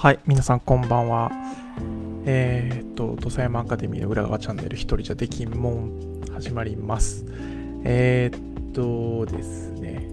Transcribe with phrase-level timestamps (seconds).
[0.00, 1.28] はい、皆さんこんばんは。
[2.24, 7.26] えー、っと、土佐山アカデミーの裏側チャンネル、一人じゃできんもん、始まります。
[7.82, 10.08] えー、っとですね、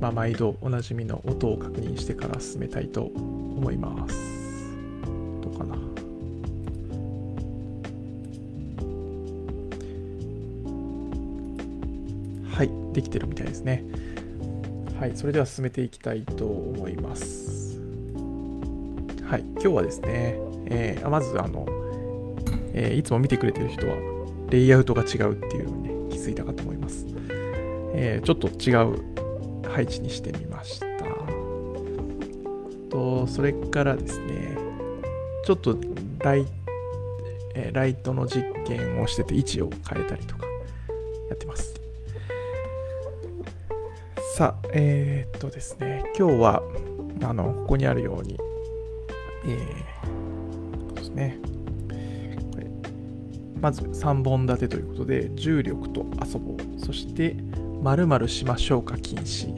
[0.00, 4.16] まあ、毎度おなじみの音を確認してから進めたいと思います。
[5.42, 5.76] どうかな。
[12.54, 13.84] はい、できてるみたいですね。
[14.98, 17.73] はい、それでは進めていきたいと思います。
[19.64, 21.64] 今日はですね、えーまずあの、
[22.74, 23.96] えーいつも見てくれてる人は、
[24.50, 27.06] レイアウトが違うっていうのにね、気づいたかと思います。
[27.94, 30.86] えーちょっと違う配置にしてみました。
[32.90, 34.54] と、それからですね、
[35.46, 35.78] ちょっと
[36.18, 36.46] ライ,、
[37.54, 40.44] えーライトの実験をしてて位置を変えたりとか
[41.30, 41.72] やってます。
[44.36, 46.62] さあ、えーっとですね、今日は、
[47.22, 48.38] あの、ここにあるように、
[49.46, 51.38] えー、ですね、
[52.52, 52.66] これ
[53.60, 57.36] まず3本立てということで、重力と遊ぼう、そして、
[57.82, 59.54] 〇〇しましょうか禁止。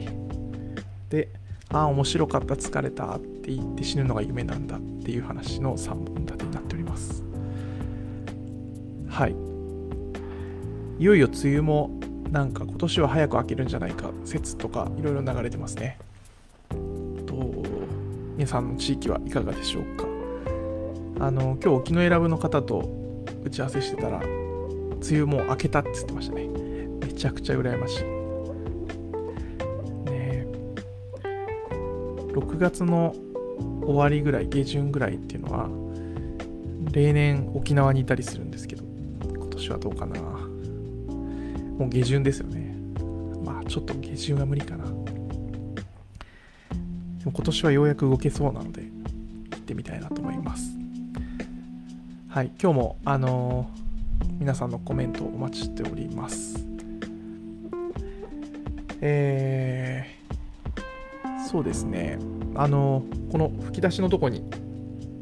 [1.09, 1.29] で、
[1.69, 7.23] ああ、面白かった、疲れたって言って死ぬのが夢なんだっていう話の3本立てになっております。
[9.09, 9.35] はい。
[10.99, 11.99] いよいよ梅雨も
[12.31, 15.99] なんか今年は早く明けるんじゃないか説とかいろいろ流れてますね。
[18.37, 20.05] 皆さんの地域はいかがでしょうか？
[21.25, 22.87] あの今日沖永良部の方と
[23.43, 26.47] 打ち合わせしてたら梅雨もう明けたって言ってましたね。
[27.01, 28.03] めちゃくちゃ羨ましい。
[30.11, 30.45] ね
[32.33, 33.15] 6月の
[33.83, 35.67] 終わりぐらい下旬ぐらいっていうのは
[36.91, 42.75] 例年沖縄にいたりするんですけど今年はどうかなもう下旬ですよね。
[43.43, 44.85] まあちょっと下旬は無理かな。
[47.31, 48.87] 今年はようやく動けそうなので、行
[49.55, 50.77] ってみたいなと思います。
[52.29, 53.87] はい、今日も、あのー
[54.39, 56.65] 皆さんのコメントをお待ちしております。
[59.01, 62.19] えー、そうですね。
[62.55, 64.43] あのーこの吹き出しのとこに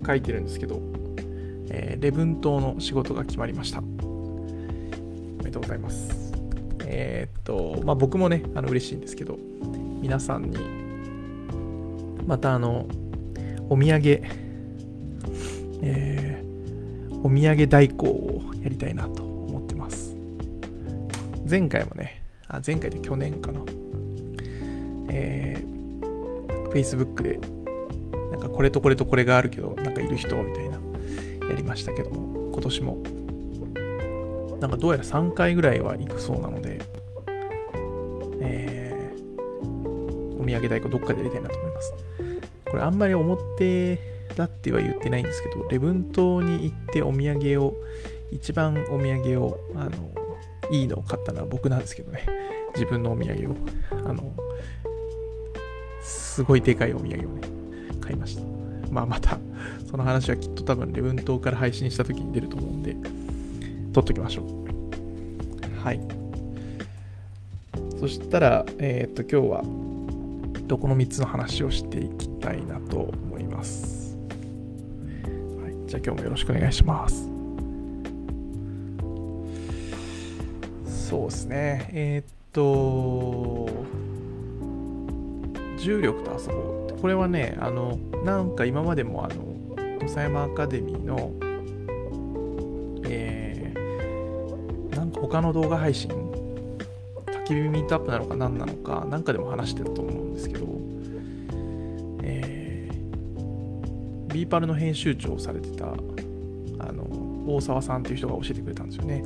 [0.05, 0.81] 書いてるんですけど、
[1.69, 3.79] えー礼文島の仕事が決まりました。
[3.79, 3.83] お
[5.39, 6.33] めでとうございます。
[6.85, 9.37] えーっと、まあ、僕もね、あの嬉しいんですけど、
[10.01, 10.57] 皆さんに、
[12.25, 12.87] またあの、
[13.69, 14.21] お土産、
[15.81, 16.25] えー
[17.25, 20.15] お土産代行をやりたいなと思ってます。
[21.49, 23.61] 前回もね、あ前回で去年かな、
[25.09, 27.39] えー、Facebook で、
[28.29, 30.77] なんかこれとこれとこれがあるけど、なんかいる人みたいな、
[31.49, 32.97] やりましたけども、今年も
[34.61, 36.79] なんかどうやら3回ぐらいは行くそうなので、
[38.41, 41.64] えー、お土産代行どっかでやりたいなと。
[42.69, 43.99] これあんまり表
[44.35, 47.75] だっては言ってないんですけど、礼文島に行ってお土産を、
[48.31, 49.91] 一番お土産を、あの、
[50.71, 52.25] いいのを買ったのは僕なんですけどね、
[52.75, 53.55] 自分のお土産を、
[53.91, 54.33] あの、
[56.01, 57.41] すごいでかいお土産をね、
[58.01, 58.41] 買いました。
[58.91, 59.39] まあまた、
[59.89, 62.95] その話はきっと多分礼文島から配信した時に出ると思うんで、
[63.93, 64.45] 撮っときましょう。
[65.81, 65.99] はい。
[67.99, 69.63] そしたら、えーっと、今日は、
[70.67, 74.15] どこの3つの話をしていきたいなと思います。
[75.59, 77.27] はい、じゃあ今日もよろしくお願いします。
[80.85, 81.89] そうですね。
[81.91, 83.67] えーっと、
[85.77, 86.99] 重力と遊ぼう。
[87.01, 89.35] これはね、あの、なんか今までもあの、
[89.99, 91.31] 土佐山アカデミーの、
[93.05, 96.11] えー、なんか他の動画配信、
[97.25, 100.54] 焚き火ミートアップなのか何なのか、なんかでも話してたと思うんですけど、
[104.35, 107.05] ビーパルの編集長をされてた、あの、
[107.47, 109.23] 大沢さんっていう人が教えてくれたんですよね。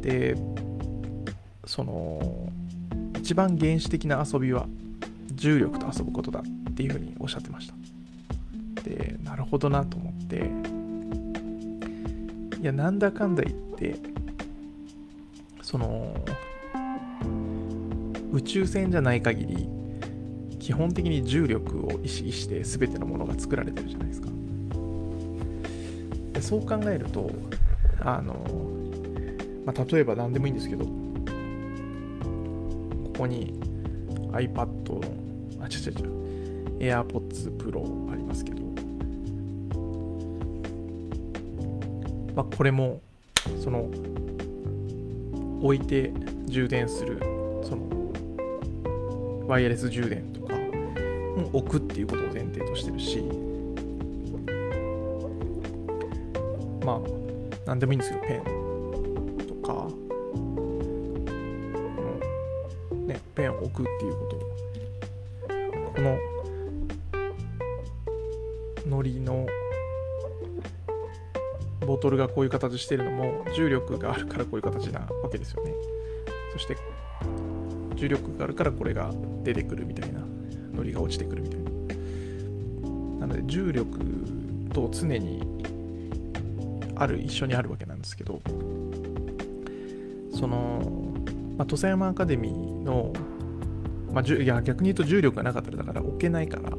[0.00, 0.36] で、
[1.64, 2.48] その、
[3.18, 4.68] 一番原始的な遊びは
[5.32, 7.74] 重力と遊ぶことだっていうふうにおっしゃってました。
[8.88, 10.48] で、なるほどなと思って、
[12.60, 13.96] いや、なんだかんだ言って、
[15.60, 16.14] その、
[18.30, 19.68] 宇宙船じゃない限り、
[20.62, 24.28] 基本的に重力を意識して全てのものが作られてるじゃないですか。
[26.34, 27.28] でそう考えると、
[27.98, 28.32] あの、
[29.66, 30.90] まあ、例えば何でもいいんですけど、こ
[33.18, 33.58] こに
[34.30, 35.00] iPad の、
[35.60, 38.62] あ、違う違う違う、AirPods Pro ありますけど、
[42.36, 43.00] まあ、これも、
[43.60, 43.90] その、
[45.60, 46.12] 置いて
[46.46, 47.18] 充電する、
[47.64, 48.12] その、
[49.48, 50.31] ワイヤレス充電
[51.44, 53.22] とか、を置くっていうことを前提テートしてるし
[56.84, 57.00] まあ
[57.66, 58.42] 何でもいいんですよペン
[59.46, 59.88] とか、
[62.90, 64.36] うんね、ペンを置くっていうこと
[65.94, 66.16] この
[68.88, 69.46] のりの
[71.86, 75.72] ボトルがこういう形してるのも重力があるからこういう形なわけですよね。
[76.52, 76.76] そして
[77.96, 79.10] 重力があるからこれが
[79.42, 80.20] 出てくるみたいな。
[80.74, 81.70] のりが落ちてくるみたいな。
[83.20, 83.98] なので重力
[84.72, 85.42] と常に
[86.96, 88.40] ある一緒にあるわけなんですけど
[90.34, 91.14] その、
[91.56, 93.12] まあ、土佐山アカデミーの、
[94.12, 96.70] まあ、いや逆に言うと重力がなかったらだから置けないから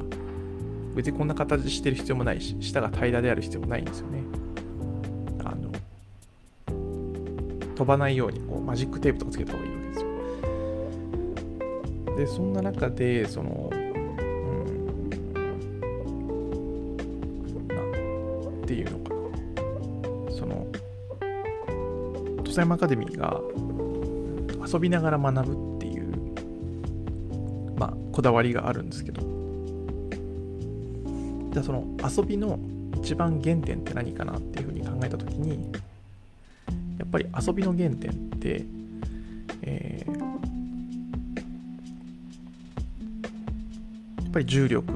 [0.94, 4.22] 別にこんな形してる必要もないし下が平らである必要もないんですよね。
[5.44, 5.72] あの
[7.74, 10.06] 飛ばないようにこうマジックテープとかつけた方がいいわけですよ。
[12.16, 13.72] でそんな中でその
[22.54, 23.40] 土佐山アカデミーが
[24.64, 26.04] 遊びながら学ぶっていう
[27.76, 29.20] まあこだわりがあるんですけど
[31.52, 32.58] じゃあその遊びの
[32.96, 35.72] 一番原点って何かなっていうふうに考えた時に
[36.98, 38.64] やっぱり遊びの原点って
[39.62, 40.34] えー
[44.34, 44.92] ぱり重力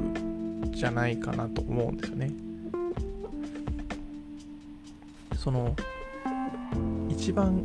[0.72, 2.32] じゃないかなと思うんですよね。
[5.36, 5.76] その
[7.18, 7.64] 一番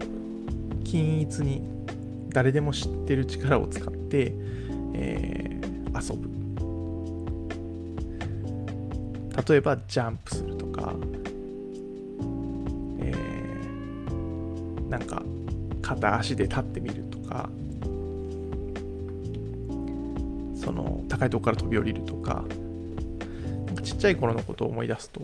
[0.83, 1.61] 均一に
[2.29, 4.33] 誰でも知ってる力を使って、
[4.95, 6.33] えー、遊ぶ。
[9.47, 10.95] 例えばジャンプするとか、
[12.99, 15.21] えー、なんか
[15.83, 17.49] 片足で立ってみるとか
[20.55, 22.43] その高いとこから飛び降りるとか
[23.83, 25.21] ちっちゃい頃のことを思い出すと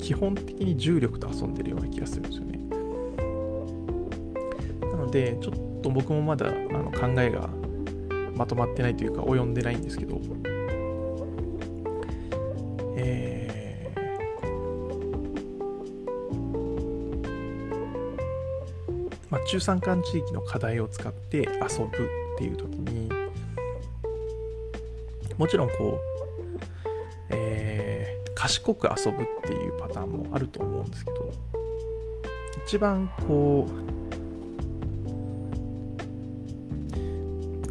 [0.00, 2.53] 基本的に重力と遊んでるような気がするんですよね。
[5.14, 7.48] でちょっと僕もまだあの考えが
[8.34, 10.20] まとまってないというか及んでないんですけど。
[12.96, 14.00] えー。
[19.30, 21.98] まあ、中山間地域の課題を使って遊ぶっ
[22.38, 23.08] ていう時に
[25.38, 26.54] もちろんこう、
[27.30, 31.32] えー、賢く遊ぶっていうパターンもあると思うんですけど
[32.66, 33.83] 一番こう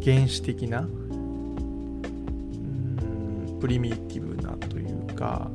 [0.04, 1.58] 原始的なうん
[3.60, 5.50] プリミティブなというか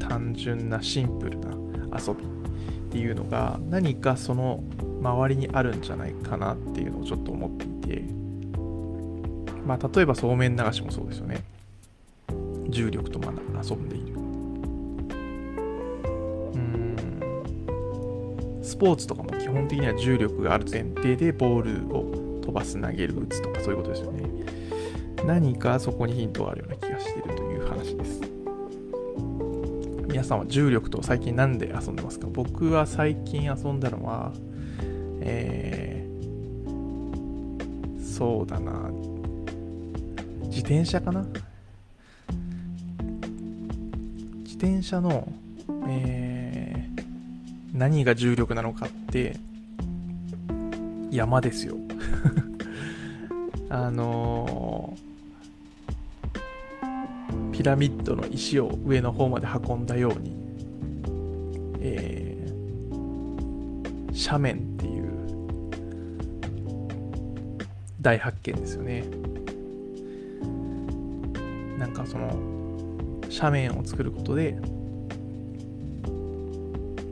[0.00, 1.50] 単純なシンプルな
[1.98, 2.26] 遊びっ
[2.92, 4.62] ていうのが何かその
[5.00, 8.02] 周りにあるんじゃないかなっていうのをちょっと思っていて
[9.66, 11.42] まあ例えばそうめん流しもそうですよね。
[12.68, 13.32] 重力とまだ
[13.62, 14.14] 遊んでいる。
[16.54, 16.96] うん。
[18.62, 24.28] スポーツとかも本的には重力がある前提でボールを飛ばす投げる打つとかそういうことですよね。
[25.26, 28.20] 何かそこにヒントがあるような気がしているという話です。
[30.08, 32.26] 皆さんは重力と最近何で遊んでますか？
[32.32, 34.32] 僕は最近遊んだのは
[35.20, 38.90] えー、そうだな。
[40.44, 41.26] 自転車かな？
[44.42, 45.30] 自転車の、
[45.86, 49.36] えー、何が重力なのかって
[51.10, 51.76] 山ですよ。
[53.68, 60.34] あのー、ピラミッドの石を上の方まで運んだように、
[61.80, 65.04] えー、斜面っていう
[68.00, 69.04] 大発見ですよね。
[71.78, 72.28] なんかその
[73.32, 74.58] 斜面を作ることで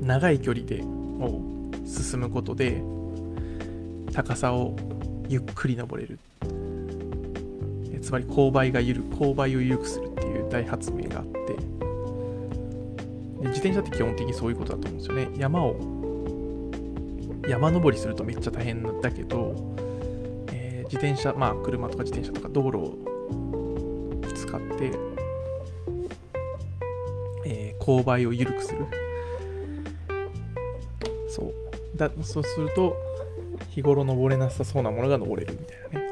[0.02, 1.57] 長い距離でを
[1.88, 2.82] 進むことで
[4.12, 4.76] 高さを
[5.28, 6.18] ゆっくり登れる。
[8.00, 11.38] つまり勾配が緩勾配を緩くするっていう大発明があって。
[13.42, 15.28] で自転車って基本的にそういうことだと思うんですよね。
[15.36, 15.76] 山を
[17.48, 19.54] 山登りするとめっちゃ大変だけど
[20.52, 22.94] え自転車、まあ車とか自転車とか道路を
[24.34, 24.92] 使って、
[27.46, 28.86] えー、勾配を緩くする。
[31.98, 32.96] だそうすると、
[33.70, 36.06] 日頃登れなさそうなものが登れるみたいなね。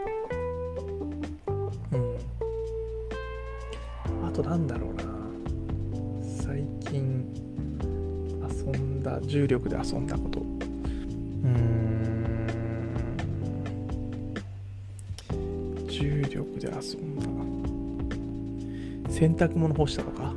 [1.93, 2.17] うん。
[4.27, 5.05] あとなんだろうな。
[6.45, 7.25] 最近
[8.43, 12.27] 遊んだ、重力で遊んだことうん。
[15.89, 17.27] 重力で遊んだ
[19.11, 20.35] 洗濯物干したとか？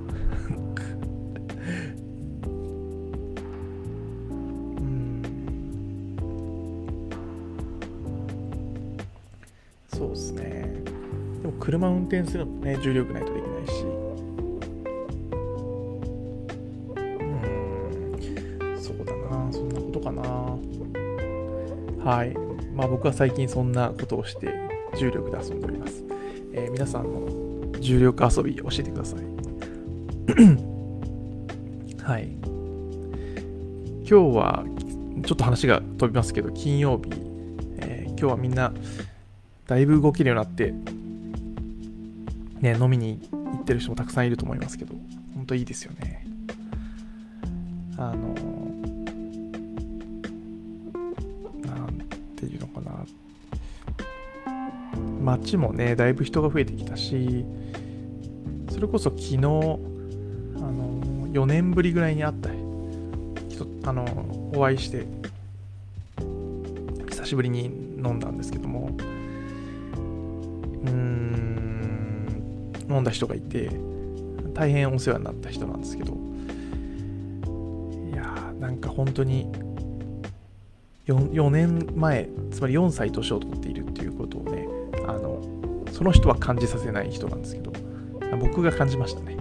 [9.99, 10.81] そうですね。
[11.41, 13.83] でも車運転するのもね重力ないとできないし。
[18.63, 18.81] うん。
[18.81, 19.51] そうだな。
[19.51, 20.21] そんなことかな。
[22.09, 22.33] はい。
[22.73, 24.53] まあ僕は最近そんなことをして
[24.97, 26.01] 重力で遊んでおります、
[26.53, 27.27] えー、皆さんの
[27.79, 29.19] 重力遊び教えてください。
[32.01, 32.37] はい。
[34.07, 34.63] 今日は
[35.25, 37.11] ちょっと話が飛びますけど金曜日、
[37.79, 38.73] えー、今日はみんな
[39.69, 40.73] だいぶ動けるようになって
[42.59, 44.95] ね飲みに行ってる人もたくさんいると思いますけど
[45.35, 46.25] 本当いいですよね。
[47.95, 48.33] あの
[51.63, 51.87] なん
[52.35, 53.05] ていうのかな。
[55.21, 57.45] 街もねだいぶ人が増えてきたし
[58.71, 59.77] それこそ昨日あの
[61.27, 62.49] 4年ぶりぐらいに会った
[63.49, 64.03] 人あの
[64.55, 65.05] お会いして
[67.09, 68.97] 久しぶりに飲んだんですけども
[70.85, 73.69] うん飲んだ人がいて
[74.53, 76.15] 大変お世話になった人なんですけどい
[78.15, 79.51] やーなんか本当に
[81.07, 84.67] 4, 4年前つまり4歳年を取っているっていうことをね
[85.07, 85.41] あの
[85.91, 87.73] その人は感じさせない人なんですけど
[88.37, 89.37] 僕が感じましたね。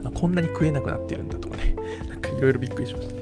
[0.00, 1.74] あのこんなに食えなくなってるんだとかね、
[2.08, 3.14] なんかいろいろびっくりしました。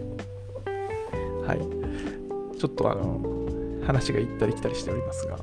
[1.48, 2.58] はい。
[2.58, 3.20] ちょっとあの、
[3.86, 5.38] 話が行ったり来たりしておりますが、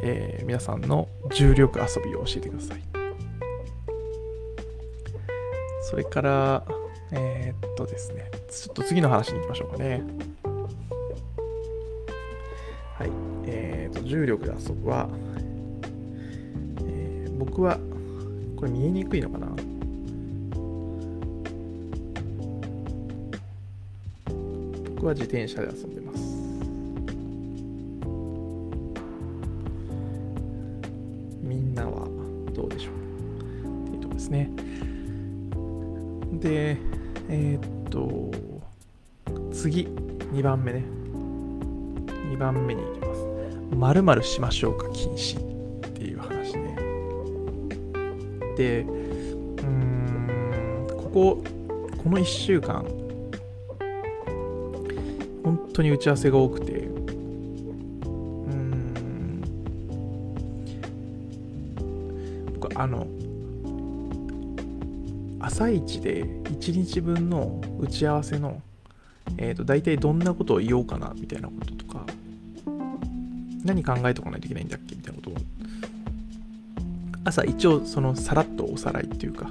[0.00, 2.82] えー、皆さんの重力遊びを教えてください。
[5.82, 6.64] それから、
[7.12, 10.02] えー、っとですね、ちょっと次の話に行きましょうかね。
[12.98, 13.10] はい。
[13.46, 15.08] えー、っと、重力で遊ぶは、
[17.38, 17.78] 僕は、
[18.56, 19.46] これ見えにくいのかな？
[24.96, 26.27] 僕は自転車で遊んでます。
[39.78, 39.88] 次、
[40.32, 40.84] 2番目ね。
[42.32, 43.26] 2番目に行きます。
[43.76, 45.48] 〇〇しましょうか禁止っ。
[48.58, 51.44] てい、うーん、ここ、
[52.02, 52.84] この1週間、
[55.44, 56.88] 本当に打ち合わせが多くて、う
[58.50, 59.42] ん、
[62.54, 63.06] 僕、あの、
[65.38, 68.60] 朝一で1日分の打ち合わせの、
[69.38, 72.04] え、ー、と、大体どんなことを言おうかな、みたいなこととか、
[73.64, 75.34] 何考えとかないといけないんだっけみたいなことを
[77.24, 79.46] 朝一応そのさらっとおさらいっていうか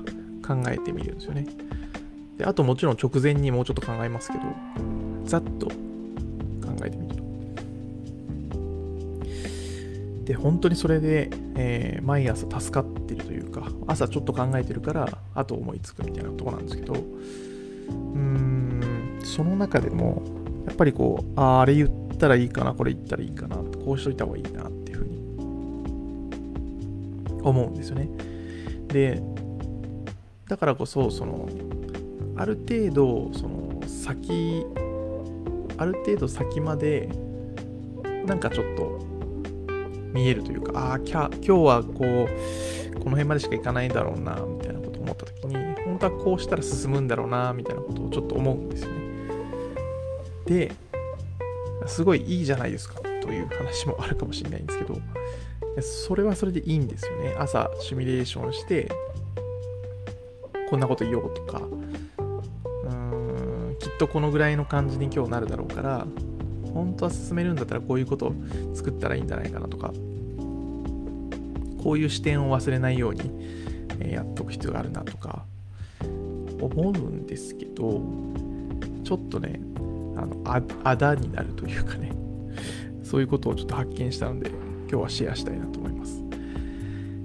[0.46, 1.46] 考えてみるんですよね。
[2.38, 4.44] であともちろん直前にもうちょっと考えますけど、
[5.26, 5.74] ざっと考
[6.86, 7.28] えてみると。
[10.26, 18.77] で、本当にそれで、えー、毎朝助かってるというか、朝ちょっと考えてるから、あと思いつくみたいなとこなんですけど、うーん、
[19.28, 20.24] その中でも、
[20.66, 25.28] やっぱりこう、ああれ言ったらいいかな、これ言ったらいいかな、こうしといた方がいいなっていうふうに
[27.44, 28.10] 思うんですよね。
[28.88, 29.22] で、
[30.48, 31.50] だからこそ、その、
[32.38, 34.66] ある程度、その、先、
[35.78, 37.10] ある程度先まで、
[38.26, 39.06] なんかちょっと、
[40.14, 45.56] 見えるというか、ああ、今日はこう、この辺までしか行かないんだろうな、みたいなこと思った時に、
[45.86, 49.07] 本当はこうしたら進むんだろうな、みたいなことをちょっと思うんですよね。
[50.48, 50.72] で、
[51.86, 54.98] すごいいいじゃないですか、という話もあるかもしれないんですけど、
[55.82, 57.36] それはそれでいいんですよね。
[57.38, 58.90] 朝シミュレーションして、
[60.70, 61.62] こんなこと言おうとか、
[62.18, 66.08] うーん、きっとこのぐらいの感じに今日なるだろうから、
[66.74, 68.34] 本当は進めるんだったらこういうことを
[68.74, 69.94] 作ったらいいんじゃないかなとか、
[71.84, 75.46] こういう視点を忘れないように、やっとく必要があるなとか、
[76.60, 78.02] 思うんですけど、
[79.04, 79.60] ちょっとね、
[80.18, 82.12] あの、あ、あだになるというかね、
[83.04, 86.24] そういうことをちょっと発見したので、今日はシェアしたいなと思います。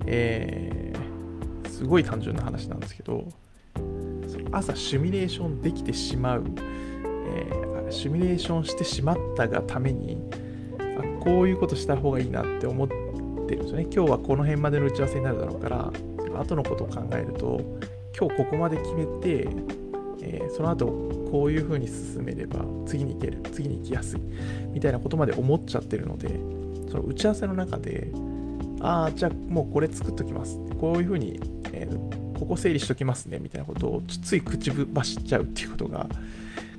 [0.07, 3.27] えー、すごい単純な話なんですけど、
[4.53, 6.45] 朝シミュレーションできてしまう、
[7.35, 10.19] えー、シミュレーションしてしまったがために、
[10.79, 12.95] あこういうことした方がいいなって思って
[13.57, 13.83] るんですよね。
[13.85, 15.93] 今日はこの辺までの打ち合わせになるだろうから、
[16.39, 17.61] 後のことを考えると、
[18.19, 19.49] 今日ここまで決めて、
[20.21, 24.21] えー、その後こういう風に進めれば次に行ける次に行きやすい
[24.75, 26.29] みたいなことまで思っちゃってるので
[26.91, 28.13] その打ち合わせの中で
[28.83, 30.59] ああじゃあもうこれ作っときます。
[30.79, 31.41] こういうふうに、
[31.73, 36.07] えー、ここ整理しときますねみたいなことをつい口走っちゃうっていうことが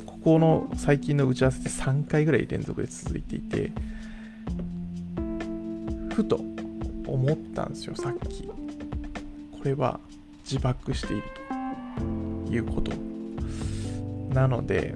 [0.05, 3.71] ここの最近の打ち合わせで3回ぐらい連続で続いていて
[6.13, 6.35] ふと
[7.07, 8.43] 思ったんですよさっき。
[8.43, 8.53] こ
[9.63, 9.99] れは
[10.43, 11.23] 自爆している
[12.45, 13.12] ということ。
[14.33, 14.95] なので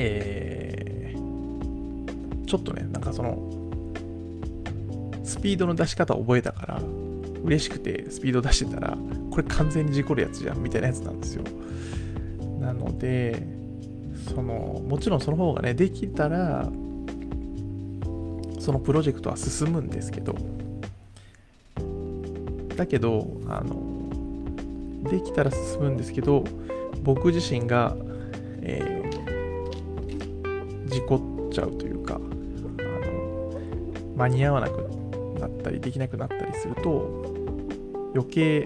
[0.00, 3.36] えー、ちょっとねなんかその
[5.24, 6.80] スピードの出し方を覚えたから
[7.42, 8.96] 嬉しくてスピード出してたら
[9.30, 11.44] これ完全に事故るやつじゃんみたいなやつなんですよ。
[12.60, 13.42] なので
[14.28, 16.70] そのもちろんその方がねできたら
[18.58, 20.34] そのプロジェクトは進むんですけど
[22.76, 26.44] だけどあのできたら進むんですけど
[27.02, 27.96] 僕自身が、
[28.62, 33.52] えー、事故っちゃうというかあの
[34.16, 34.82] 間に合わなく
[35.40, 37.24] なったりできなくなったりすると
[38.14, 38.64] 余計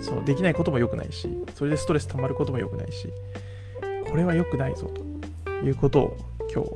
[0.00, 3.08] そのできないことも良くないしそれでストレス溜まることも良くないし
[4.10, 4.90] これは良くないぞ
[5.44, 6.16] ということを
[6.52, 6.70] 今日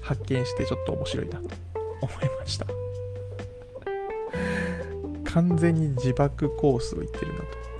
[0.00, 1.48] 発見してちょっと面白いなと
[2.00, 2.66] 思いました。
[5.34, 7.73] 完全に自爆コースを言ってるなと。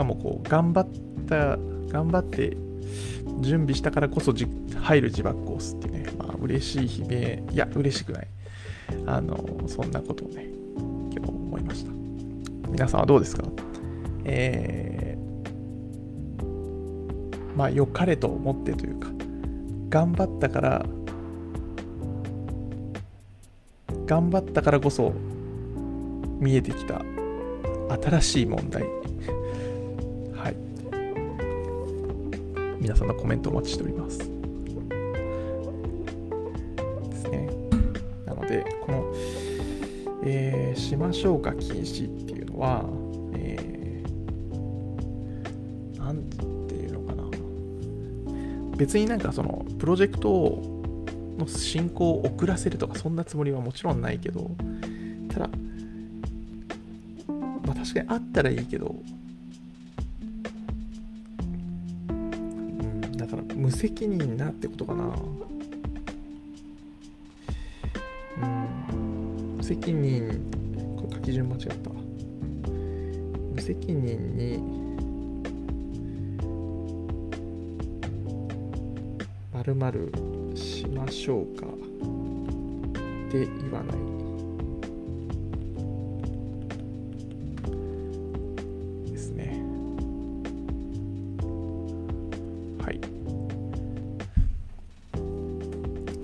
[0.00, 0.88] かもこう頑張っ
[1.26, 1.58] た
[1.92, 2.56] 頑張って
[3.40, 8.28] 準備したからこそ入る自爆コースってねまあ嬉しい悲鳴いや嬉しくない。
[9.06, 9.36] あの
[9.68, 10.46] そんなことをね
[11.14, 11.92] 今日思いました。
[12.70, 13.44] 皆さんはどうですか？
[14.24, 19.08] えー、まあ良かれと思ってというか
[19.90, 20.86] 頑張ったから
[24.06, 25.12] 頑張ったからこそ
[26.38, 27.02] 見えてきた
[28.02, 28.82] 新しい問題
[32.80, 34.18] 皆さんのコメントお待ちしております。
[34.18, 34.24] で
[37.14, 37.50] すね。
[38.24, 39.12] なのでこの、
[40.24, 42.86] えー、しましょうか禁止っていうのは
[43.34, 46.22] えー、なん
[46.66, 47.24] ていうのかな。
[48.78, 50.62] 別になんかそのプロジェクト
[51.38, 54.50] の進行を遅らせるとかそんなつもりはもちろんないけど
[55.28, 55.50] ただ
[57.66, 58.94] まあ確かにあったらいいけど
[63.80, 65.04] 責任なってことかな。
[68.42, 68.46] う
[68.94, 69.56] ん。
[69.56, 70.28] 無責任。
[70.98, 71.90] これ書き順間違った。
[73.54, 74.80] 無責任に。
[79.74, 80.12] まる
[80.54, 81.66] しましょうか。
[81.66, 81.70] っ
[83.30, 84.19] て言わない。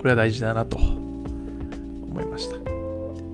[0.07, 2.57] れは大事だなと思いました。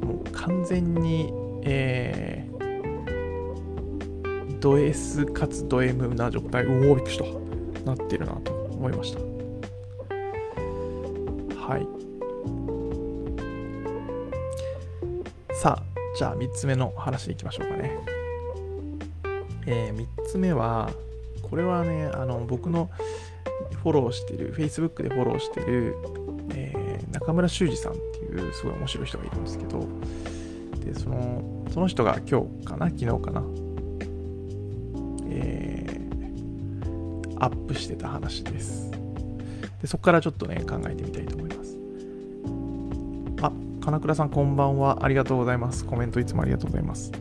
[0.06, 7.24] もう完全にえー、ド S かつド M な状態おおびっくりした。
[7.86, 9.20] なってるなと思いました。
[11.60, 11.88] はい。
[15.56, 15.84] さあ
[16.18, 17.98] じゃあ3つ目の話いきましょうかね。
[19.66, 20.92] えー、3つ目は
[21.42, 22.90] これはねあの僕の
[23.82, 25.96] フォローしてる Facebook でフォローしてる、
[27.26, 29.88] 中村修二さんっていうすごい面白い人がいるんですけど
[30.84, 33.44] でそのその人が今日かな昨日かな
[35.36, 38.92] えー、アップしてた話です
[39.82, 41.64] でそこからちょっとね考えてみたいと思います
[43.44, 45.00] あ、金倉さんこんばんは。
[45.02, 45.86] ありがとうございます。
[45.86, 47.12] コメントいつもありがとうございます。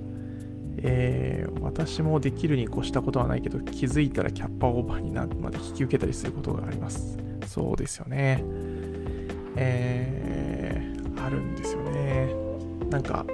[0.79, 7.19] えー、私もできるに越したことはないけど、気づいたらキャッパオーバーになるまで引き受けたりすることがあります。
[7.47, 8.45] そうですよね。
[9.57, 12.35] えー、あるんですよね。
[12.91, 13.25] なんか、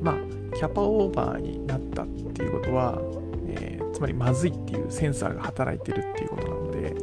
[0.00, 3.00] まあ、キャパオーバーになったっていうことは、
[3.48, 6.94] えー、つまりまずいっていうセンサーが働いてるっていうことなので、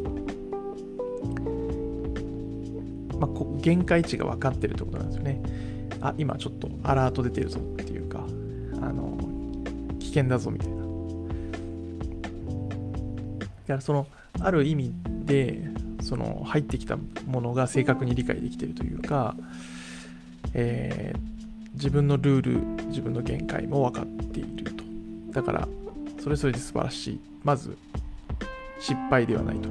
[3.17, 5.41] まあ、こ限界値が分かってるってことなんですよね。
[6.01, 8.25] あ、今ちょっとアラート出てるぞっていうか、
[8.81, 9.17] あの、
[9.99, 10.81] 危険だぞみたいな。
[10.81, 10.85] だ
[13.67, 14.07] からその、
[14.39, 14.93] ある意味
[15.31, 15.61] で、
[16.01, 19.35] その入ってきたものが正確に理解できてるというか、
[20.53, 24.83] えー、自分のルール、自分の限界も分かっていると。
[25.31, 25.67] だから、
[26.21, 27.19] それそれで素晴らしい。
[27.43, 27.77] まず、
[28.79, 29.69] 失敗ではないと。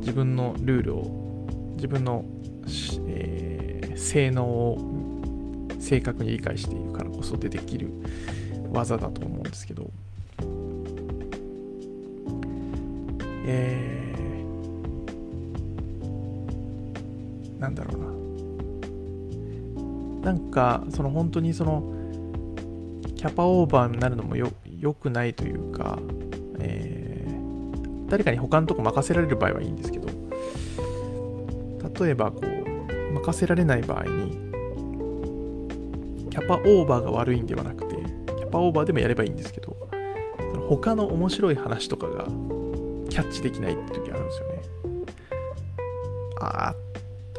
[0.00, 1.46] 自分のルールを、
[1.76, 2.24] 自分の
[3.06, 4.78] えー、性能を
[5.80, 7.90] 正確に理解しているからこそでできる
[8.72, 9.90] 技だと思うんですけど、
[13.46, 13.89] えー、
[17.60, 18.10] なんだろうな。
[20.32, 21.94] なんかその本当にその
[23.16, 24.50] キャパオーバーになるのもよ
[24.94, 25.98] くないというか、
[26.58, 30.08] えー、誰かに他のとこ任せられる場合はいいんですけど
[32.04, 34.30] 例えばこう任せられない場合に
[36.30, 39.76] キャパオーバーが悪いんではなくてキャパオーバーでもやればいいんですけど
[40.68, 42.24] 他の面白い話とかが
[43.08, 44.62] キャッチできないって時あるんですよね。
[46.40, 46.89] ああ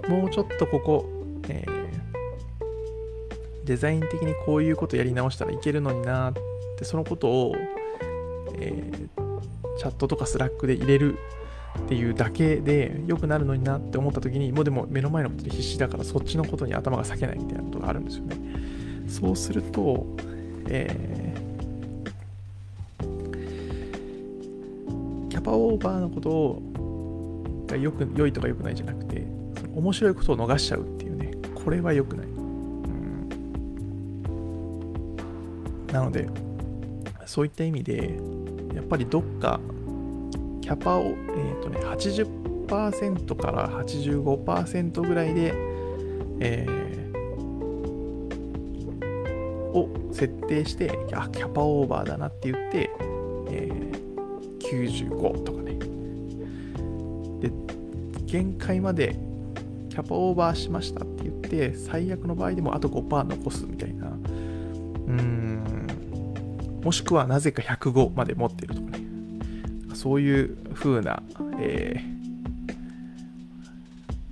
[0.08, 1.06] もうちょっとここ、
[1.48, 6.34] えー、デザイン的にこういうことやり直したらいけるのになっ
[6.78, 7.56] てそのことを、
[8.56, 11.18] えー、チャットとか Slack で入れる
[11.80, 18.38] っていうだけで良くなるのになって思った時にもうでも目の前のことで必死だからそっちのことに頭が割けないみたいなことがあるんですよね。
[19.08, 20.06] そうすると、
[20.68, 26.72] えー、キャパオーバーのことを
[27.72, 29.11] がよく良いとか良くないじゃなくて
[29.76, 31.32] 面白いことを逃しちゃうっていうね。
[31.64, 33.30] これは良くない、うん、
[35.88, 36.28] なので
[37.26, 38.18] そういった意味で
[38.74, 39.60] やっぱりどっか
[40.62, 45.54] キャパを、えーとね、80%から85%ぐらいで、
[46.40, 47.18] えー、
[49.74, 52.90] を設定して、あ、キャパオーバーだなって言って、
[53.50, 55.78] えー、95とかね。
[57.40, 57.52] で、
[58.26, 64.08] 限界までャパオーバーしましたって言って、最悪の場合でもあと5%残すみたいな。
[64.08, 65.62] うん。
[66.84, 69.02] もしくはなぜか105まで持ってるとかね。
[69.94, 71.22] そういう風な、
[71.60, 72.04] え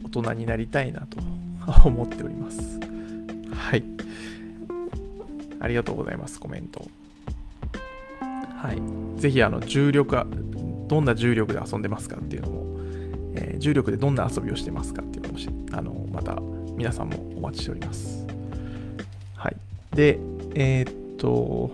[0.01, 1.19] ー、大人になりたいなと
[1.86, 2.79] 思っております。
[3.53, 3.84] はい。
[5.60, 6.88] ありがとうございます、コメント。
[8.21, 9.21] はい。
[9.21, 10.25] ぜひ、あの、重力、
[10.88, 12.65] どんな重力で遊んでますかっていうのも、
[13.36, 15.18] えー、重力でどんな遊びをしてますかっていう、
[16.79, 18.25] 皆さんもお待ちしております。
[19.35, 19.55] はい。
[19.93, 20.17] で、
[20.55, 21.69] えー、っと、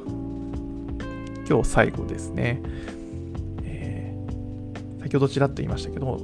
[1.47, 2.59] 今日最後ですね。
[5.05, 6.19] 先ほどちらっと言いましたけど、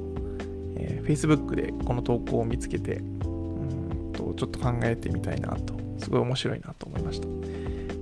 [0.74, 7.28] えー、Facebook でこの投稿を見つけて、うんとちょっと考えてみたいなと、すごい面白いなと思いました。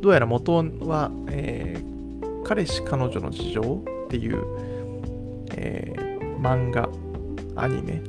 [0.00, 4.42] どうやら元は、えー、彼氏彼女の事情っていう、
[5.52, 6.88] えー、漫画、
[7.56, 8.02] アニメ、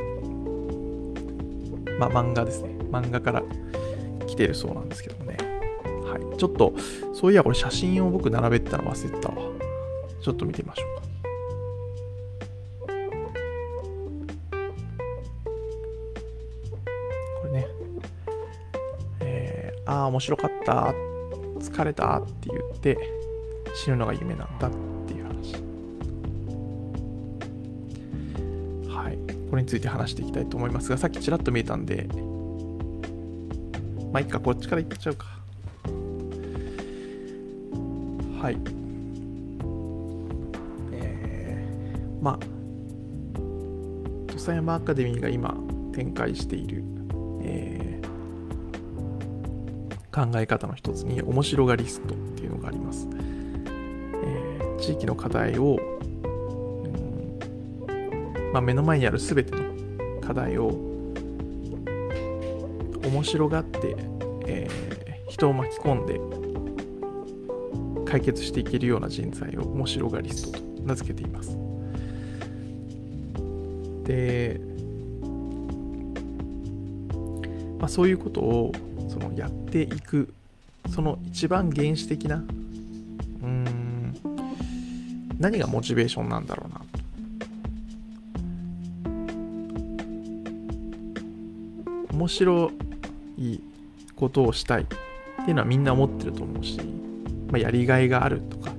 [2.01, 2.69] まあ漫画ですね。
[2.91, 3.43] 漫画から
[4.25, 5.37] 来てるそうなんですけどね。
[6.03, 6.37] はい。
[6.37, 6.73] ちょっと、
[7.13, 9.35] そういやこれ写真を僕並べてたの忘れてたわ。
[10.19, 11.01] ちょっと見てみましょうか
[17.41, 17.67] これね。
[19.85, 20.95] ああ、面白かった、
[21.59, 22.97] 疲れたって言って
[23.75, 24.71] 死ぬのが夢なんだっ
[29.51, 32.07] これについて話していきたいと思いますが、さっきちらっと見えたんで、
[34.13, 35.25] まあいっか、こっちから行っちゃうか。
[38.41, 38.57] はい。
[40.93, 42.39] えー、まあ、
[44.27, 45.53] 土佐山アカデミーが今
[45.91, 46.83] 展開している、
[47.43, 47.81] えー
[50.13, 53.07] 考え方の一つに面白がリストっていうのがあります。
[54.23, 55.77] えー、地域の課題を、
[58.53, 59.61] まあ、目の前にある全ての
[60.21, 60.69] 課題を
[63.03, 63.95] 面白がって、
[64.45, 66.19] えー、人を巻き込んで
[68.09, 71.57] 解決していけるような人材を面白がリストと名付けています。
[74.03, 74.59] で、
[77.79, 78.71] まあ、そういうことを
[79.09, 80.33] そのやっていく
[80.93, 82.39] その一番原始的なう
[83.47, 84.13] ん
[85.39, 86.81] 何がモチベーションなんだろうな
[92.21, 92.71] 面白
[93.37, 93.59] い
[94.15, 94.95] ことをしたいって
[95.47, 96.79] いうのはみんな思ってると思うし、
[97.49, 98.71] まあ、やりがいがあるとか、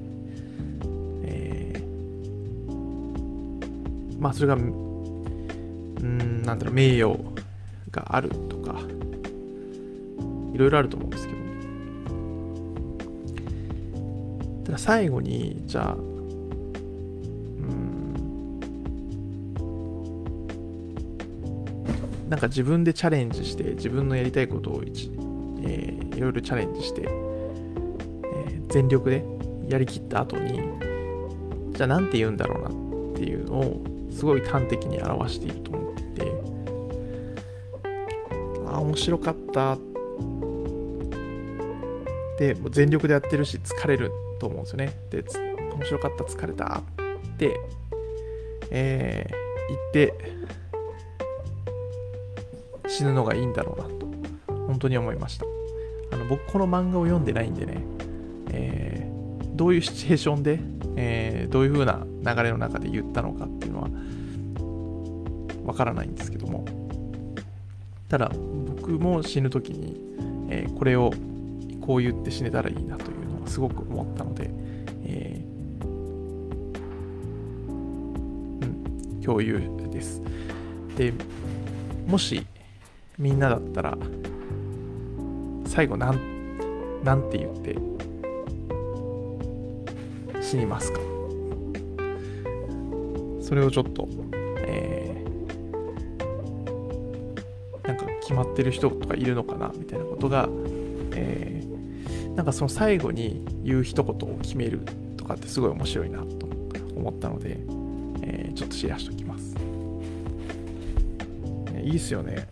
[1.24, 1.80] えー、
[4.20, 7.18] まあそれがうんなんだろう名誉
[7.90, 8.80] があるとか。
[10.54, 11.38] いろいろあると思うんですけど。
[14.66, 16.11] ただ最後にじゃあ
[22.32, 29.22] なんか自分でチャレンジして自分のやりたいことを、えー、いろいろチャレンジして、えー、全力で
[29.68, 30.62] やりきった後に
[31.72, 32.72] じゃあ何て言うんだろうなっ
[33.16, 36.22] ていうのをすごい端的に表していると思っていて
[38.66, 39.76] あ面白かった
[42.38, 44.92] で、もう全力でやってるし、疲れると思うんですよね。
[45.10, 45.22] で、
[45.76, 47.60] 面白かった、疲れたって、
[48.70, 49.32] えー、
[49.68, 50.14] 言って、
[53.02, 54.06] 死ぬのがいいんだろうなと
[54.68, 55.44] 本当に思いました
[56.12, 57.82] あの僕この漫画を読んでないんでね、
[58.52, 60.60] えー、どういうシチュエーションで、
[60.94, 63.88] えー、どういう風な流れの中で言ったのかっていうのは
[65.64, 66.64] わからないんですけども
[68.08, 68.30] ただ
[68.66, 69.96] 僕も死ぬ時に、
[70.48, 71.12] えー、これを
[71.80, 74.48] こう言って死ねたらいいなというのはすごく思ったので、
[75.04, 75.84] えー、
[77.74, 79.60] うん、共有
[79.90, 80.22] です。
[80.96, 81.12] で、
[82.06, 82.46] もし
[83.22, 83.96] みんなだったら
[85.64, 86.18] 最後なん
[87.04, 87.76] なんて言って
[90.42, 90.98] 死にますか？
[93.40, 94.08] それをちょっと、
[94.66, 100.48] えー、なんか決まってる人とかいるのかなみたいなことが、
[101.12, 104.80] えー、なんかその最後に言う一言を決める
[105.16, 106.48] とかってすごい面白いなと
[106.96, 107.58] 思ったので、
[108.22, 109.54] えー、ちょっとシェアしておきます。
[111.84, 112.48] いいっすよね。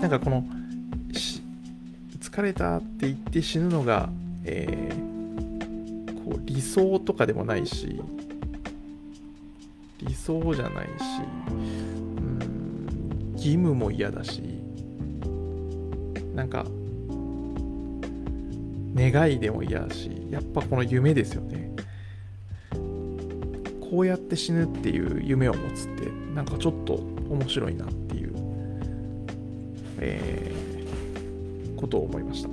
[0.00, 0.44] なんかこの
[2.20, 4.10] 疲れたって言って死ぬのが、
[4.44, 8.00] えー、こう理想とかでもないし
[10.00, 10.90] 理想じゃないし
[11.48, 11.50] う
[12.20, 14.42] ん義務も嫌だし
[16.34, 16.64] なんか
[18.94, 21.68] 願いでも嫌だしやっぱこの夢ですよね。
[23.90, 26.94] こうやって死ぬっていう夢を持つってなんかちょっと
[27.30, 27.86] 面白いな。
[27.86, 28.07] って
[30.00, 32.48] えー、ことを思いました。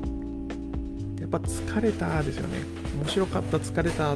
[1.22, 2.60] やっぱ疲れたですよね。
[3.02, 4.16] 面白かった、疲れた。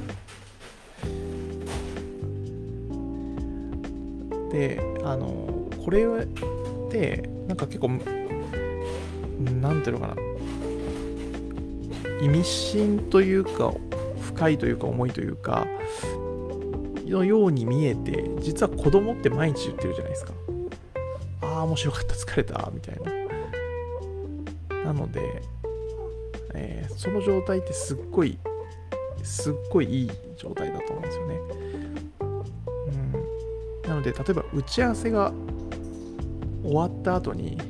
[4.52, 7.90] で、あの、これって、なんか結構、
[9.62, 10.16] なんていうのかな。
[12.22, 13.74] 意味深というか、
[14.22, 15.66] 深いというか、重いというか、
[17.08, 20.34] のように見えて、実は子供って毎日言ってるじゃないですか。
[21.42, 23.19] ああ、面白かった、疲れた、みたいな。
[24.90, 25.44] なので、
[26.56, 28.40] えー、その状態ってすっごい、
[29.22, 31.40] すっごいいい状態だと思うんですよね。
[33.84, 35.32] うん、なので、例えば打ち合わせが
[36.64, 37.62] 終わった後に、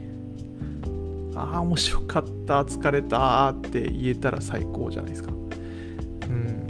[1.35, 5.33] ああ、面白かった、疲れたって言えたら最高じゃないですか。
[5.33, 6.67] うん。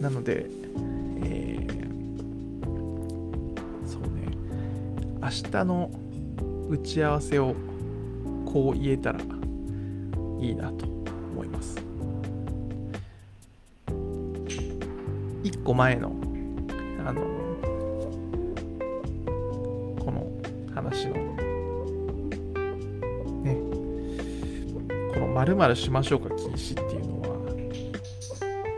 [0.00, 0.46] なので、
[1.24, 2.68] えー、
[3.84, 4.28] そうね、
[5.20, 5.90] 明日の
[6.70, 7.54] 打ち合わせを
[8.54, 9.18] こう言えたら
[10.40, 11.76] いいなと思います。
[15.42, 16.12] 1個前の
[17.04, 17.22] あの
[19.98, 20.30] この
[20.72, 21.14] 話の
[23.42, 23.56] ね
[25.12, 27.28] この〇〇しましょうか禁止っていうのは、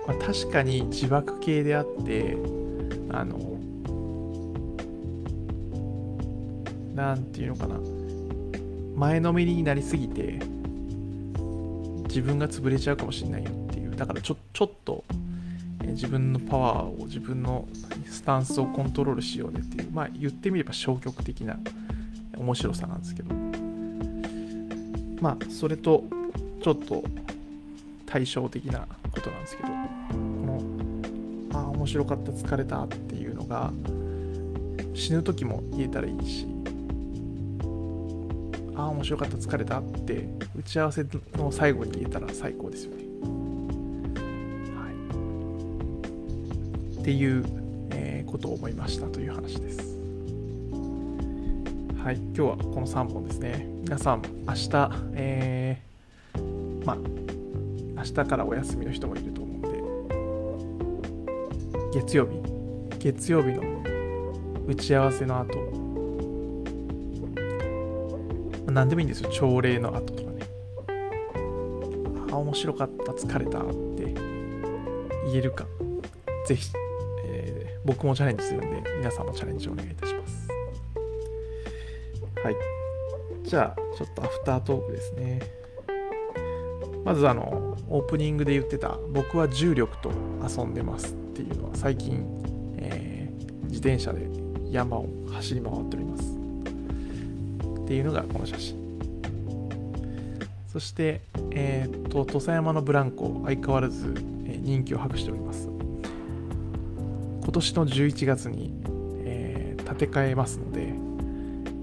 [0.09, 2.35] まあ、確かに自爆系であって
[3.11, 3.61] あの
[6.95, 7.96] 何て言うのかな
[8.97, 10.41] 前のめりになりすぎて
[12.09, 13.95] 自分が潰れちゃうかもしれないよっていう。
[13.95, 15.05] だからちょちょっと
[15.83, 17.69] 自分のパワーを自分の
[18.07, 19.91] スタンスをコントロールしようねっていう。
[19.91, 21.59] まあ言ってみれば消極的な
[22.39, 23.35] 面白さなんですけど。
[25.21, 26.05] まあそれと
[26.63, 27.05] ちょっと
[28.07, 29.69] 対照的なことなんですけど。
[29.69, 29.75] こ
[30.47, 30.63] の
[31.53, 33.73] ああ面白かった疲れたっていうのが
[34.95, 36.56] 死ぬ時も言えたらいいし。
[38.97, 41.05] 面白かった疲れたって打ち合わせ
[41.35, 43.05] の最後に言えたら最高ですよね。
[44.75, 44.91] は
[46.97, 47.45] い、っていう、
[47.91, 49.99] えー、ことを思いましたという話です。
[52.03, 53.67] はい、今日はこの3本ですね。
[53.83, 59.61] 皆さん、明日、えー、まあ、明日からお休みの人もいると思うん
[61.93, 62.41] で、月曜日、
[62.99, 63.63] 月曜日の
[64.67, 65.86] 打ち合わせの後、
[68.77, 69.31] 何でもいいんですよ。
[69.31, 70.43] 朝礼の後とかね。
[72.31, 73.63] あ、面白かった、疲れたっ
[73.97, 74.13] て
[75.33, 75.65] 言えるか。
[76.47, 76.71] ぜひ、
[77.25, 80.49] えー、僕もチャレンジするんで、皆さんもチャレンジお願いいたします。
[82.45, 82.57] はい。
[83.45, 85.41] じゃあ、ちょっとアフタートークですね。
[87.03, 90.11] まずあの、オープニングで言ってた、僕は重力と
[90.47, 92.27] 遊んでますっていうのは最近、
[92.77, 94.29] えー、自転車で
[94.71, 96.36] 山を走り回っております。
[97.87, 98.77] っていうのがこの写真。
[100.67, 101.21] そして、
[101.53, 104.13] えー、と土佐山のブランコ相変わらず
[104.45, 105.69] 人気を博しております。
[105.69, 108.75] 今年の11月に、
[109.25, 110.95] えー、建て替えますので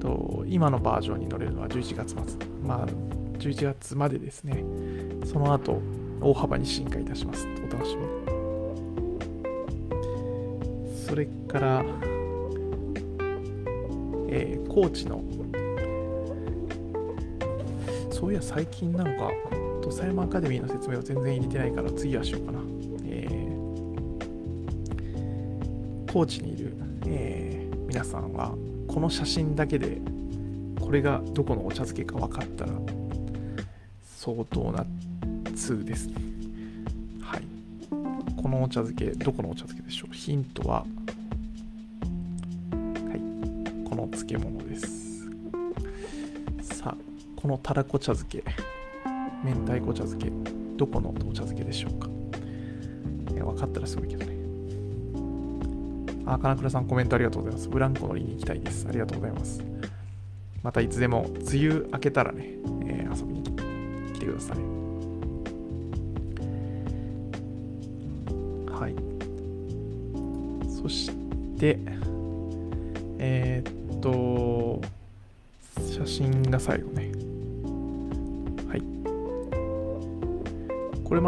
[0.02, 2.20] と今のバージョンに乗れるのは11月末。
[2.62, 2.88] まあ
[3.40, 4.62] 11月までですね。
[5.26, 5.82] その後
[6.20, 7.48] 大幅に進化いたします。
[7.66, 8.10] お楽しみに。
[11.08, 11.86] それから、
[14.28, 15.24] えー、高知の
[18.24, 19.30] そういや最近なんか
[19.82, 22.60] 土佐山アカデミーの説明を全然入れてないから次はしようかな、
[23.04, 26.74] えー、高知にいる、
[27.06, 28.56] えー、皆さんは
[28.88, 29.98] この写真だけで
[30.80, 32.72] これがどこのお茶漬けか分かったら
[34.16, 34.86] 相当な
[35.54, 36.16] 通ですね。
[37.20, 37.44] はい。
[38.42, 40.14] このお茶漬けどこのお茶漬けでしょう？
[40.14, 40.88] ヒントははい。
[43.90, 45.03] この漬物です。
[47.44, 48.44] このたらこ茶漬け
[49.44, 50.32] 明太子茶漬け
[50.78, 52.08] どこのお茶漬けでしょうか？
[53.28, 54.34] 分かったらすごいけどね
[56.26, 57.68] あ、金倉さんコメントありがとうございます。
[57.68, 58.88] ブランコ乗りに行きたいです。
[58.88, 59.62] ありがとうございます。
[60.64, 62.46] またいつでも、梅雨明けたらね、
[62.86, 63.44] えー、遊びに
[64.14, 64.54] 来てくださ。
[64.54, 64.83] い。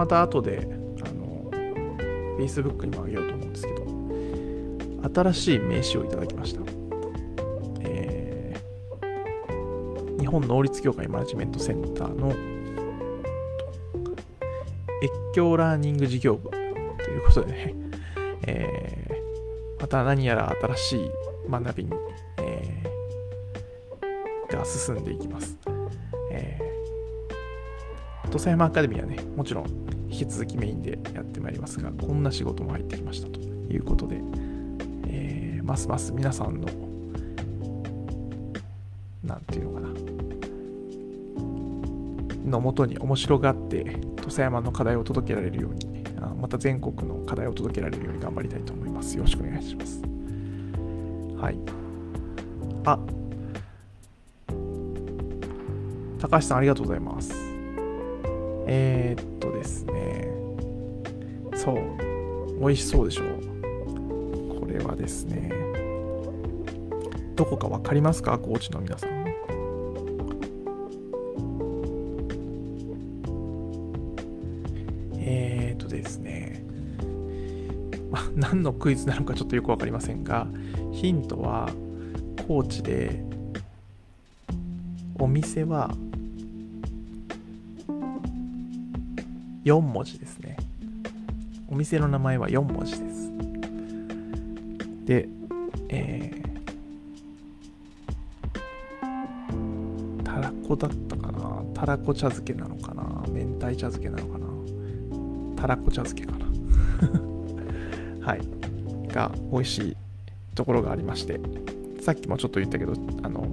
[0.06, 0.68] また後で、
[1.04, 1.50] あの、
[2.38, 6.62] Facebook にもあげようと思うんですけど、新しい名刺をいただきました。
[7.80, 12.30] えー、日本能率協会マネジメントセンターの
[15.02, 16.56] 越境ラーニング事業部と
[17.10, 17.74] いうことでね、
[18.46, 21.12] えー、また何やら新しい
[21.50, 21.92] 学びに、
[22.38, 25.58] えー、が進んでいきます。
[26.30, 29.85] えー、土佐山アカデミーはね、もちろん
[30.16, 34.22] 引き続きメインでやってまいりますが、こんな仕事も入ってきましたということで、
[35.62, 36.68] ますます皆さんの
[39.24, 39.90] 何て言うのかな
[42.52, 43.84] のもとに面白がって
[44.18, 46.04] 土佐山の課題を届けられるように
[46.40, 49.18] また全国の課題を届けられるように頑張りたいと思います。
[49.18, 50.02] よろしくお願いします。
[51.42, 51.58] はい。
[52.86, 53.00] あ。
[56.20, 57.34] 高橋さんありがとうございます。
[58.68, 59.25] えー、っ
[62.66, 63.24] 美味しそうでしょ？
[63.24, 65.52] うれはですね、
[67.36, 68.40] どこか分かりますか？
[68.40, 69.12] 高知の皆さん。
[75.18, 76.64] えーとですね、
[78.10, 80.48] まあ、何のクイズなのかちょっとよく分かりませんが、
[80.92, 81.70] ヒントは、
[82.48, 83.24] 高知で、
[85.20, 85.96] お店は、
[89.64, 90.58] 4文字ですね。
[91.76, 93.30] お店の名前は4文字です。
[95.04, 95.28] で、
[95.90, 101.62] えー、たらこだったかな？
[101.74, 103.04] たらこ茶漬けなのかな？
[103.28, 104.48] 明太茶漬けなのかな？
[105.62, 106.46] たらこ茶漬けかな？
[108.26, 108.40] はい。
[109.14, 109.98] が美味しい
[110.56, 111.42] ところがありまして、
[112.00, 113.52] さっきもちょっと言ったけど、あの、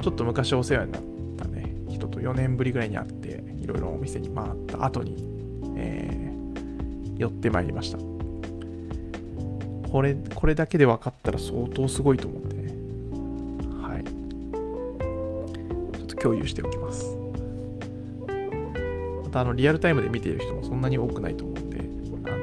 [0.00, 1.02] ちょっと昔お世話になっ
[1.38, 5.25] たね、人と4年ぶりぐらいに会って、いろいろお店に回った後に、
[7.18, 7.98] 寄ってまいりました。
[9.90, 12.62] これ、これだけで分かったら相当すごいと思ってね。
[13.80, 14.04] はい。
[15.96, 17.16] ちょっと共有しておきます。
[19.24, 21.78] また、あの、リアルタイムで見ている人もそんなに多くないと思うんで、
[22.30, 22.36] あ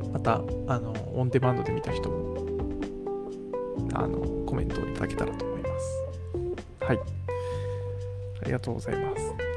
[0.00, 2.36] の、また、あの、オンデマンドで見た人も、
[3.92, 6.02] あの、コメントをいただけたらと思います。
[6.80, 6.98] はい。
[8.40, 9.49] ありがとうございます。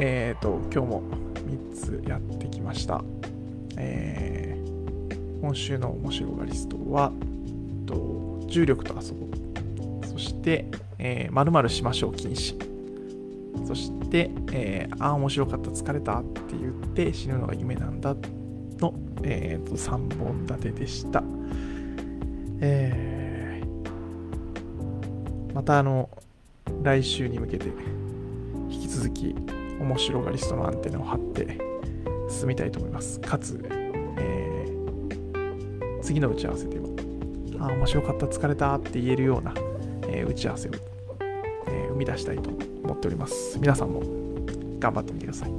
[0.00, 1.02] えっ、ー、と、今日も
[1.34, 3.02] 3つやってきました。
[3.76, 7.10] えー、今週の面白がリストは、
[7.84, 10.06] と重力と遊ぼう。
[10.06, 10.66] そして、
[11.00, 12.56] えー、〇〇しましょう禁止。
[13.66, 18.14] そして、えー、ああ、面白かった、疲れたって言って死ぬのが夢なんだ
[18.78, 18.94] の、
[19.24, 21.24] えー、と3本立てでした。
[22.60, 26.08] えー、またあの、
[26.84, 27.72] 来週に向けて
[28.70, 29.34] 引き続き
[29.80, 31.58] 面白がリストのアンテナを張って
[32.28, 33.20] 進みたいと思います。
[33.20, 36.86] かつ、えー、次の打ち合わせでは、
[37.60, 39.54] あ、面白かった、疲れたって言えるような、
[40.08, 40.72] えー、打ち合わせを、
[41.66, 42.50] えー、生み出したいと
[42.84, 43.58] 思っております。
[43.58, 44.02] 皆さんも
[44.78, 45.50] 頑張ってみてください。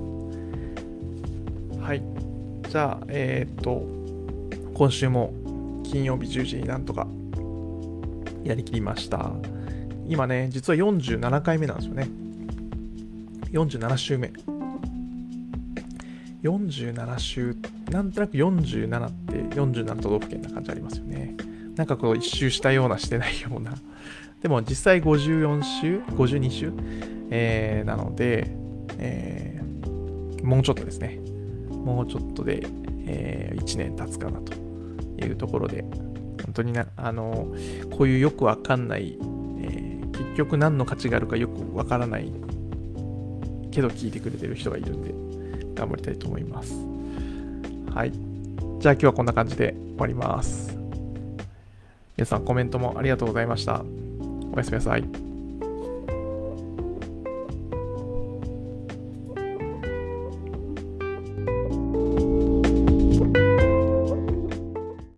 [1.81, 2.03] はい。
[2.69, 3.83] じゃあ、えっ、と、
[4.73, 5.33] 今週も
[5.83, 7.07] 金曜日10時になんとか
[8.43, 9.31] やりきりました。
[10.07, 12.07] 今ね、実は47回目なんですよね。
[13.51, 14.31] 47週目。
[16.43, 17.55] 47週、
[17.91, 21.35] なんとなく47って47都道府県な感じありますよね。
[21.75, 23.73] なんかこう一周したようなしてないような、
[24.41, 26.73] でも実際54週、52週、
[27.29, 28.51] えー、なので、
[28.97, 31.19] えー、もうちょっとですね。
[31.69, 32.61] もうちょっとで、
[33.05, 34.53] えー、1年経つかなと
[35.25, 35.83] いうところで、
[36.43, 37.53] 本当にな、あの、
[37.91, 42.31] こういうよくわかんない、えー、結局何の価値があるかよくわからない
[43.71, 45.13] けど聞いてくれてる人がいるんで、
[45.75, 46.73] 頑張りたいと思います。
[47.93, 48.11] はい。
[48.11, 50.77] じゃあ今日はこんな感じで終わります。
[52.17, 53.83] 皆さんコメントもありがとうございました。
[54.51, 55.28] おやすみなさい。